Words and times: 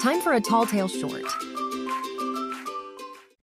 Time 0.00 0.22
for 0.22 0.32
a 0.32 0.40
tall 0.40 0.64
tale 0.64 0.88
short. 0.88 1.26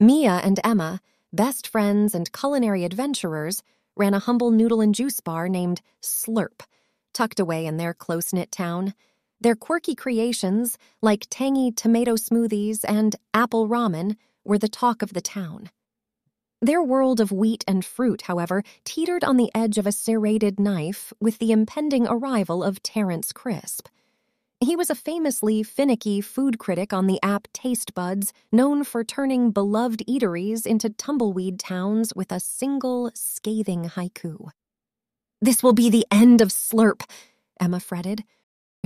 Mia 0.01 0.41
and 0.43 0.59
Emma, 0.65 1.03
best 1.31 1.69
friends 1.69 2.15
and 2.15 2.33
culinary 2.33 2.83
adventurers, 2.83 3.63
ran 3.95 4.15
a 4.15 4.19
humble 4.19 4.51
noodle 4.51 4.81
and 4.81 4.95
juice 4.95 5.21
bar 5.21 5.51
named 5.51 5.83
Slurp, 6.01 6.63
tucked 7.13 7.41
away 7.41 7.67
in 7.67 7.77
their 7.77 7.93
close 7.93 8.33
knit 8.33 8.51
town. 8.51 8.95
Their 9.39 9.55
quirky 9.55 9.95
creations, 9.95 10.79
like 11.03 11.27
tangy 11.29 11.73
tomato 11.73 12.15
smoothies 12.15 12.87
and 12.89 13.17
apple 13.35 13.69
ramen, 13.69 14.17
were 14.43 14.57
the 14.57 14.67
talk 14.67 15.03
of 15.03 15.13
the 15.13 15.21
town. 15.21 15.69
Their 16.63 16.83
world 16.83 17.21
of 17.21 17.31
wheat 17.31 17.65
and 17.69 17.85
fruit, 17.85 18.23
however, 18.23 18.63
teetered 18.83 19.25
on 19.25 19.37
the 19.37 19.51
edge 19.55 19.77
of 19.77 19.87
a 19.87 19.93
serrated 19.93 20.59
knife 20.59 21.13
with 21.21 21.37
the 21.37 21.53
impending 21.53 22.07
arrival 22.09 22.65
of 22.65 22.83
Terence 22.83 23.31
Crisp. 23.31 23.89
He 24.61 24.75
was 24.75 24.89
a 24.89 24.95
famously 24.95 25.63
finicky 25.63 26.23
food 26.23 26.59
critic 26.59 26.95
on 26.95 27.07
the 27.07 27.21
app 27.23 27.47
Taste 27.53 27.93
Buds, 27.93 28.33
known 28.51 28.85
for 28.85 29.05
turning 29.05 29.51
beloved 29.51 30.03
eateries 30.09 30.65
into 30.65 30.89
tumbleweed 30.89 31.61
towns 31.61 32.15
with 32.17 32.33
a 32.33 32.41
single 32.41 33.11
scathing 33.15 33.91
haiku. 33.91 34.49
This 35.43 35.63
will 35.63 35.75
be 35.75 35.91
the 35.91 36.07
end 36.11 36.41
of 36.41 36.49
Slurp, 36.49 37.03
Emma 37.61 37.81
fretted. 37.81 38.25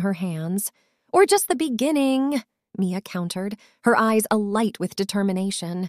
Her 0.01 0.15
hands. 0.15 0.73
Or 1.13 1.25
just 1.25 1.47
the 1.47 1.55
beginning, 1.55 2.43
Mia 2.77 3.01
countered, 3.01 3.57
her 3.85 3.97
eyes 3.97 4.27
alight 4.29 4.81
with 4.81 4.97
determination. 4.97 5.89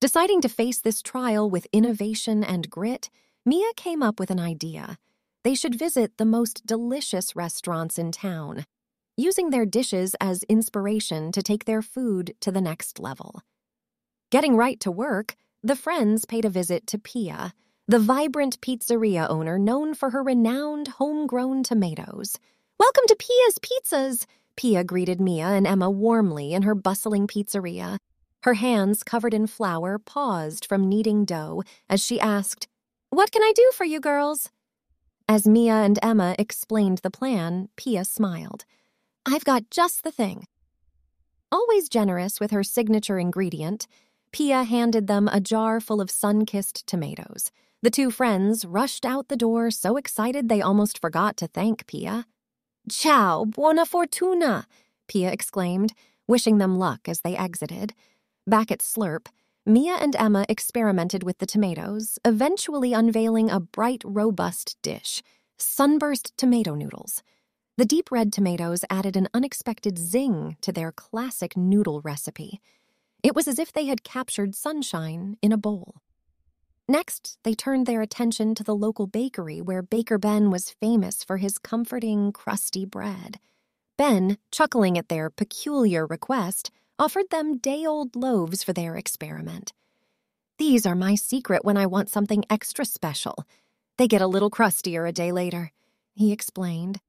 Deciding 0.00 0.40
to 0.42 0.48
face 0.48 0.78
this 0.78 1.02
trial 1.02 1.50
with 1.50 1.66
innovation 1.72 2.44
and 2.44 2.70
grit, 2.70 3.10
Mia 3.44 3.72
came 3.74 4.04
up 4.04 4.20
with 4.20 4.30
an 4.30 4.38
idea. 4.38 4.98
They 5.42 5.56
should 5.56 5.74
visit 5.74 6.16
the 6.16 6.24
most 6.24 6.64
delicious 6.64 7.34
restaurants 7.34 7.98
in 7.98 8.12
town, 8.12 8.66
using 9.16 9.50
their 9.50 9.64
dishes 9.64 10.14
as 10.20 10.42
inspiration 10.44 11.32
to 11.32 11.42
take 11.42 11.64
their 11.64 11.80
food 11.80 12.34
to 12.40 12.52
the 12.52 12.60
next 12.60 12.98
level. 12.98 13.42
Getting 14.30 14.56
right 14.56 14.78
to 14.80 14.90
work, 14.90 15.36
the 15.62 15.76
friends 15.76 16.26
paid 16.26 16.44
a 16.44 16.50
visit 16.50 16.86
to 16.88 16.98
Pia, 16.98 17.54
the 17.88 17.98
vibrant 17.98 18.60
pizzeria 18.60 19.26
owner 19.30 19.58
known 19.58 19.94
for 19.94 20.10
her 20.10 20.22
renowned 20.22 20.88
homegrown 20.88 21.62
tomatoes. 21.62 22.38
Welcome 22.78 23.04
to 23.08 23.16
Pia's 23.16 23.58
Pizzas! 23.58 24.26
Pia 24.56 24.84
greeted 24.84 25.20
Mia 25.20 25.46
and 25.46 25.66
Emma 25.66 25.90
warmly 25.90 26.52
in 26.52 26.62
her 26.62 26.74
bustling 26.74 27.26
pizzeria. 27.26 27.96
Her 28.42 28.54
hands 28.54 29.02
covered 29.02 29.32
in 29.32 29.46
flour 29.46 29.98
paused 29.98 30.66
from 30.66 30.88
kneading 30.88 31.24
dough 31.24 31.62
as 31.88 32.04
she 32.04 32.20
asked, 32.20 32.68
What 33.10 33.32
can 33.32 33.42
I 33.42 33.52
do 33.54 33.70
for 33.74 33.84
you 33.84 33.98
girls? 33.98 34.50
As 35.28 35.48
Mia 35.48 35.74
and 35.74 35.98
Emma 36.02 36.36
explained 36.38 36.98
the 36.98 37.10
plan, 37.10 37.68
Pia 37.76 38.04
smiled. 38.04 38.64
I've 39.28 39.44
got 39.44 39.70
just 39.70 40.04
the 40.04 40.12
thing. 40.12 40.46
Always 41.50 41.88
generous 41.88 42.38
with 42.38 42.52
her 42.52 42.62
signature 42.62 43.18
ingredient, 43.18 43.88
Pia 44.30 44.62
handed 44.62 45.08
them 45.08 45.26
a 45.26 45.40
jar 45.40 45.80
full 45.80 46.00
of 46.00 46.10
sun 46.10 46.46
kissed 46.46 46.86
tomatoes. 46.86 47.50
The 47.82 47.90
two 47.90 48.12
friends 48.12 48.64
rushed 48.64 49.04
out 49.04 49.26
the 49.26 49.36
door 49.36 49.72
so 49.72 49.96
excited 49.96 50.48
they 50.48 50.62
almost 50.62 51.00
forgot 51.00 51.36
to 51.38 51.48
thank 51.48 51.86
Pia. 51.88 52.26
Ciao, 52.88 53.44
buona 53.44 53.84
fortuna, 53.84 54.66
Pia 55.08 55.32
exclaimed, 55.32 55.92
wishing 56.28 56.58
them 56.58 56.78
luck 56.78 57.08
as 57.08 57.22
they 57.22 57.36
exited. 57.36 57.94
Back 58.46 58.70
at 58.70 58.78
Slurp, 58.78 59.26
Mia 59.64 59.94
and 59.94 60.14
Emma 60.14 60.46
experimented 60.48 61.24
with 61.24 61.38
the 61.38 61.46
tomatoes, 61.46 62.18
eventually 62.24 62.92
unveiling 62.92 63.50
a 63.50 63.58
bright, 63.58 64.02
robust 64.04 64.76
dish 64.82 65.22
sunburst 65.58 66.36
tomato 66.36 66.74
noodles. 66.74 67.22
The 67.78 67.84
deep 67.84 68.10
red 68.10 68.32
tomatoes 68.32 68.86
added 68.88 69.16
an 69.16 69.28
unexpected 69.34 69.98
zing 69.98 70.56
to 70.62 70.72
their 70.72 70.92
classic 70.92 71.58
noodle 71.58 72.00
recipe. 72.00 72.62
It 73.22 73.34
was 73.34 73.46
as 73.46 73.58
if 73.58 73.70
they 73.70 73.84
had 73.84 74.02
captured 74.02 74.54
sunshine 74.54 75.36
in 75.42 75.52
a 75.52 75.58
bowl. 75.58 75.96
Next, 76.88 77.36
they 77.42 77.52
turned 77.52 77.84
their 77.84 78.00
attention 78.00 78.54
to 78.54 78.64
the 78.64 78.74
local 78.74 79.06
bakery 79.06 79.60
where 79.60 79.82
Baker 79.82 80.16
Ben 80.16 80.50
was 80.50 80.70
famous 80.70 81.22
for 81.22 81.36
his 81.36 81.58
comforting, 81.58 82.32
crusty 82.32 82.86
bread. 82.86 83.40
Ben, 83.98 84.38
chuckling 84.50 84.96
at 84.96 85.10
their 85.10 85.28
peculiar 85.28 86.06
request, 86.06 86.70
offered 86.98 87.28
them 87.30 87.58
day 87.58 87.84
old 87.84 88.16
loaves 88.16 88.62
for 88.62 88.72
their 88.72 88.96
experiment. 88.96 89.74
These 90.56 90.86
are 90.86 90.94
my 90.94 91.14
secret 91.14 91.62
when 91.62 91.76
I 91.76 91.84
want 91.84 92.08
something 92.08 92.44
extra 92.48 92.86
special. 92.86 93.44
They 93.98 94.08
get 94.08 94.22
a 94.22 94.26
little 94.26 94.48
crustier 94.48 95.04
a 95.04 95.12
day 95.12 95.30
later, 95.30 95.72
he 96.14 96.32
explained. 96.32 97.00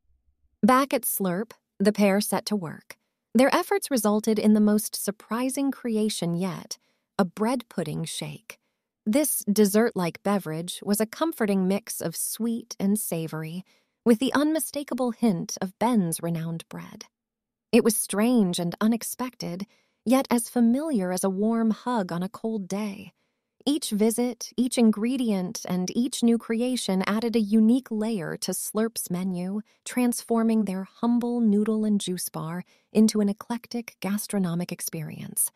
Back 0.64 0.92
at 0.92 1.04
Slurp, 1.04 1.52
the 1.80 1.94
pair 1.94 2.20
set 2.20 2.46
to 2.48 2.56
work. 2.56 2.98
Their 3.36 3.54
efforts 3.54 3.92
resulted 3.92 4.40
in 4.40 4.54
the 4.54 4.60
most 4.60 4.96
surprising 4.96 5.70
creation 5.70 6.34
yet 6.34 6.80
a 7.20 7.26
bread 7.26 7.68
pudding 7.70 8.06
shake. 8.06 8.58
This 9.06 9.44
dessert 9.52 9.96
like 9.96 10.22
beverage 10.24 10.80
was 10.84 11.00
a 11.00 11.06
comforting 11.06 11.68
mix 11.68 12.02
of 12.02 12.16
sweet 12.16 12.76
and 12.80 12.98
savory, 12.98 13.64
with 14.06 14.20
the 14.20 14.34
unmistakable 14.34 15.12
hint 15.12 15.58
of 15.62 15.78
Ben's 15.80 16.22
renowned 16.22 16.68
bread. 16.70 17.06
It 17.72 17.84
was 17.84 17.96
strange 17.96 18.60
and 18.60 18.76
unexpected, 18.82 19.66
yet 20.06 20.28
as 20.32 20.50
familiar 20.50 21.12
as 21.12 21.24
a 21.24 21.30
warm 21.30 21.72
hug 21.72 22.12
on 22.12 22.24
a 22.24 22.30
cold 22.30 22.68
day. 22.68 23.14
Each 23.70 23.90
visit, 23.90 24.54
each 24.56 24.78
ingredient, 24.78 25.66
and 25.68 25.92
each 25.94 26.24
new 26.24 26.38
creation 26.38 27.04
added 27.06 27.36
a 27.36 27.42
unique 27.42 27.92
layer 27.92 28.38
to 28.38 28.54
Slurp's 28.54 29.12
menu, 29.12 29.60
transforming 29.84 30.64
their 30.64 30.86
humble 30.86 31.42
noodle 31.42 31.84
and 31.84 32.00
juice 32.00 32.30
bar 32.30 32.64
into 32.94 33.20
an 33.20 33.28
eclectic 33.28 33.98
gastronomic 34.00 34.72
experience. 34.72 35.52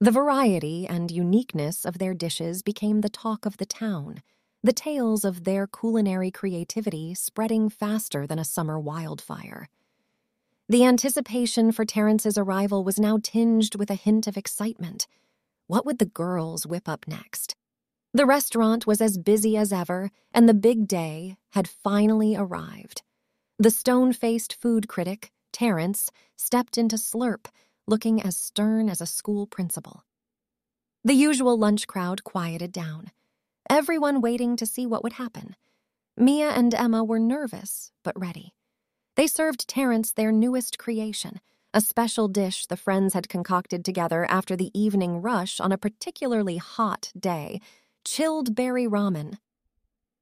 The 0.00 0.10
variety 0.10 0.86
and 0.86 1.10
uniqueness 1.10 1.84
of 1.84 1.98
their 1.98 2.14
dishes 2.14 2.62
became 2.62 3.02
the 3.02 3.10
talk 3.10 3.44
of 3.44 3.58
the 3.58 3.66
town, 3.66 4.22
the 4.62 4.72
tales 4.72 5.22
of 5.22 5.44
their 5.44 5.66
culinary 5.66 6.30
creativity 6.30 7.12
spreading 7.12 7.68
faster 7.68 8.26
than 8.26 8.38
a 8.38 8.44
summer 8.46 8.80
wildfire. 8.80 9.68
The 10.70 10.86
anticipation 10.86 11.72
for 11.72 11.84
Terence's 11.84 12.38
arrival 12.38 12.84
was 12.84 12.98
now 12.98 13.18
tinged 13.22 13.74
with 13.74 13.90
a 13.90 13.96
hint 13.96 14.26
of 14.26 14.38
excitement. 14.38 15.06
What 15.66 15.86
would 15.86 15.98
the 15.98 16.04
girls 16.06 16.66
whip 16.66 16.88
up 16.88 17.08
next? 17.08 17.56
The 18.12 18.26
restaurant 18.26 18.86
was 18.86 19.00
as 19.00 19.18
busy 19.18 19.56
as 19.56 19.72
ever, 19.72 20.10
and 20.32 20.48
the 20.48 20.54
big 20.54 20.86
day 20.86 21.36
had 21.50 21.66
finally 21.66 22.36
arrived. 22.36 23.02
The 23.58 23.70
stone 23.70 24.12
faced 24.12 24.52
food 24.52 24.88
critic, 24.88 25.32
Terence, 25.52 26.10
stepped 26.36 26.76
into 26.76 26.96
Slurp, 26.96 27.46
looking 27.86 28.20
as 28.22 28.36
stern 28.36 28.88
as 28.88 29.00
a 29.00 29.06
school 29.06 29.46
principal. 29.46 30.04
The 31.02 31.14
usual 31.14 31.58
lunch 31.58 31.86
crowd 31.86 32.24
quieted 32.24 32.72
down, 32.72 33.10
everyone 33.70 34.20
waiting 34.20 34.56
to 34.56 34.66
see 34.66 34.86
what 34.86 35.02
would 35.02 35.14
happen. 35.14 35.56
Mia 36.16 36.50
and 36.50 36.74
Emma 36.74 37.02
were 37.02 37.18
nervous, 37.18 37.90
but 38.02 38.18
ready. 38.18 38.52
They 39.16 39.26
served 39.26 39.66
Terence 39.66 40.12
their 40.12 40.32
newest 40.32 40.78
creation, 40.78 41.40
a 41.74 41.80
special 41.80 42.28
dish 42.28 42.66
the 42.66 42.76
friends 42.76 43.14
had 43.14 43.28
concocted 43.28 43.84
together 43.84 44.24
after 44.30 44.54
the 44.54 44.70
evening 44.78 45.20
rush 45.20 45.58
on 45.58 45.72
a 45.72 45.76
particularly 45.76 46.56
hot 46.56 47.10
day 47.18 47.60
chilled 48.04 48.54
berry 48.54 48.86
ramen. 48.86 49.38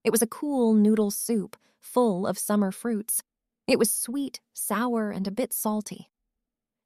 It 0.03 0.11
was 0.11 0.23
a 0.23 0.27
cool 0.27 0.73
noodle 0.73 1.11
soup 1.11 1.59
full 1.79 2.27
of 2.27 2.39
summer 2.39 2.73
fruits. 2.73 3.23
It 3.67 3.79
was 3.79 3.93
sweet, 3.93 4.41
sour, 4.55 5.11
and 5.11 5.27
a 5.27 5.31
bit 5.31 5.53
salty. 5.53 6.09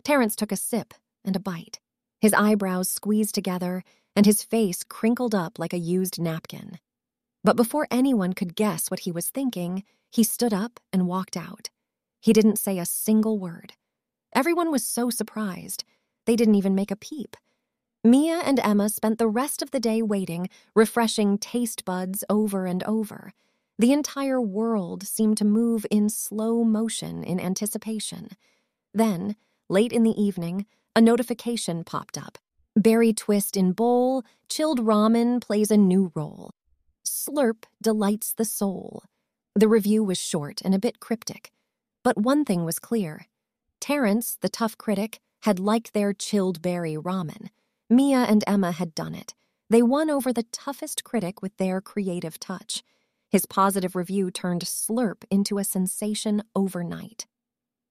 Terence 0.02 0.34
took 0.34 0.50
a 0.50 0.56
sip 0.56 0.94
and 1.24 1.36
a 1.36 1.40
bite. 1.40 1.78
His 2.20 2.34
eyebrows 2.34 2.90
squeezed 2.90 3.36
together 3.36 3.84
and 4.16 4.26
his 4.26 4.42
face 4.42 4.82
crinkled 4.82 5.34
up 5.34 5.60
like 5.60 5.74
a 5.74 5.78
used 5.78 6.20
napkin. 6.20 6.80
But 7.44 7.56
before 7.56 7.86
anyone 7.88 8.32
could 8.32 8.56
guess 8.56 8.90
what 8.90 9.00
he 9.00 9.12
was 9.12 9.30
thinking, 9.30 9.84
he 10.10 10.24
stood 10.24 10.52
up 10.52 10.80
and 10.92 11.06
walked 11.06 11.36
out. 11.36 11.70
He 12.20 12.32
didn't 12.32 12.58
say 12.58 12.80
a 12.80 12.86
single 12.86 13.38
word. 13.38 13.74
Everyone 14.36 14.70
was 14.70 14.86
so 14.86 15.08
surprised. 15.08 15.82
They 16.26 16.36
didn't 16.36 16.56
even 16.56 16.74
make 16.74 16.90
a 16.90 16.96
peep. 16.96 17.38
Mia 18.04 18.42
and 18.44 18.60
Emma 18.60 18.90
spent 18.90 19.18
the 19.18 19.28
rest 19.28 19.62
of 19.62 19.70
the 19.70 19.80
day 19.80 20.02
waiting, 20.02 20.50
refreshing 20.74 21.38
taste 21.38 21.86
buds 21.86 22.22
over 22.28 22.66
and 22.66 22.84
over. 22.84 23.32
The 23.78 23.94
entire 23.94 24.38
world 24.38 25.06
seemed 25.06 25.38
to 25.38 25.46
move 25.46 25.86
in 25.90 26.10
slow 26.10 26.64
motion 26.64 27.24
in 27.24 27.40
anticipation. 27.40 28.28
Then, 28.92 29.36
late 29.70 29.90
in 29.90 30.02
the 30.02 30.22
evening, 30.22 30.66
a 30.94 31.00
notification 31.00 31.82
popped 31.82 32.18
up. 32.18 32.36
Berry 32.76 33.14
twist 33.14 33.56
in 33.56 33.72
bowl, 33.72 34.22
chilled 34.50 34.80
ramen 34.80 35.40
plays 35.40 35.70
a 35.70 35.78
new 35.78 36.12
role. 36.14 36.50
Slurp 37.06 37.64
delights 37.80 38.34
the 38.34 38.44
soul. 38.44 39.02
The 39.54 39.66
review 39.66 40.04
was 40.04 40.18
short 40.18 40.60
and 40.62 40.74
a 40.74 40.78
bit 40.78 41.00
cryptic. 41.00 41.52
But 42.04 42.18
one 42.18 42.44
thing 42.44 42.66
was 42.66 42.78
clear 42.78 43.28
Terence, 43.80 44.36
the 44.40 44.48
tough 44.48 44.76
critic, 44.78 45.20
had 45.42 45.60
liked 45.60 45.92
their 45.92 46.12
chilled 46.12 46.62
berry 46.62 46.96
ramen. 46.96 47.48
Mia 47.88 48.18
and 48.18 48.42
Emma 48.46 48.72
had 48.72 48.94
done 48.94 49.14
it. 49.14 49.34
They 49.70 49.82
won 49.82 50.10
over 50.10 50.32
the 50.32 50.44
toughest 50.44 51.04
critic 51.04 51.42
with 51.42 51.56
their 51.56 51.80
creative 51.80 52.40
touch. 52.40 52.82
His 53.30 53.46
positive 53.46 53.96
review 53.96 54.30
turned 54.30 54.62
Slurp 54.62 55.24
into 55.30 55.58
a 55.58 55.64
sensation 55.64 56.42
overnight. 56.54 57.26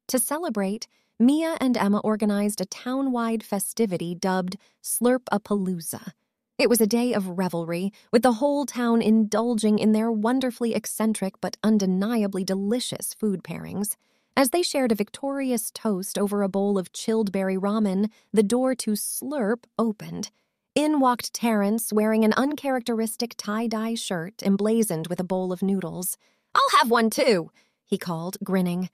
To 0.07 0.19
celebrate, 0.19 0.87
Mia 1.19 1.57
and 1.61 1.77
Emma 1.77 1.99
organized 1.99 2.59
a 2.59 2.65
town 2.65 3.11
wide 3.11 3.43
festivity 3.43 4.15
dubbed 4.15 4.57
Slurp-a-Palooza. 4.83 6.11
It 6.57 6.69
was 6.69 6.79
a 6.79 6.87
day 6.87 7.13
of 7.13 7.37
revelry, 7.37 7.91
with 8.11 8.21
the 8.21 8.33
whole 8.33 8.65
town 8.65 9.01
indulging 9.01 9.79
in 9.79 9.91
their 9.91 10.11
wonderfully 10.11 10.73
eccentric 10.73 11.39
but 11.41 11.57
undeniably 11.63 12.43
delicious 12.43 13.13
food 13.13 13.43
pairings. 13.43 13.97
As 14.37 14.49
they 14.49 14.61
shared 14.61 14.91
a 14.91 14.95
victorious 14.95 15.71
toast 15.71 16.17
over 16.17 16.43
a 16.43 16.49
bowl 16.49 16.77
of 16.77 16.91
chilled 16.91 17.31
berry 17.31 17.55
ramen, 17.55 18.09
the 18.33 18.43
door 18.43 18.75
to 18.75 18.91
Slurp 18.91 19.63
opened. 19.79 20.29
In 20.75 20.99
walked 20.99 21.33
Terence, 21.33 21.93
wearing 21.93 22.25
an 22.25 22.33
uncharacteristic 22.35 23.35
tie 23.37 23.67
dye 23.67 23.95
shirt 23.95 24.43
emblazoned 24.43 25.07
with 25.07 25.21
a 25.21 25.23
bowl 25.23 25.53
of 25.53 25.61
noodles. 25.61 26.17
I'll 26.53 26.79
have 26.79 26.91
one 26.91 27.09
too, 27.09 27.49
he 27.85 27.97
called, 27.97 28.35
grinning. 28.43 28.89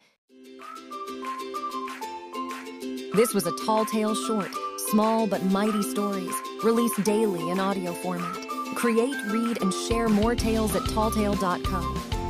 This 3.15 3.33
was 3.33 3.47
a 3.47 3.57
tall 3.65 3.85
tale 3.85 4.13
short, 4.13 4.51
small 4.91 5.25
but 5.25 5.43
mighty 5.45 5.81
stories, 5.81 6.35
released 6.63 7.03
daily 7.03 7.49
in 7.49 7.59
audio 7.59 7.93
format. 7.93 8.37
Create, 8.75 9.15
read, 9.29 9.59
and 9.63 9.73
share 9.73 10.07
more 10.07 10.35
tales 10.35 10.75
at 10.75 10.83
talltale.com. 10.83 12.20